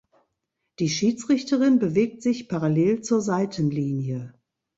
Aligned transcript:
Die 0.79 0.89
Schiedsrichterin 0.89 1.77
bewegt 1.77 2.23
sich 2.23 2.47
parallel 2.49 3.03
zur 3.03 3.21
Seitenlinie. 3.21 4.33